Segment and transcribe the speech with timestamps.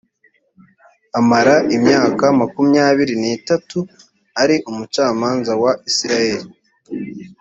[1.19, 3.79] amara imyaka makumyabiri n itatu
[4.41, 6.49] ari umucamanza wa isirayeli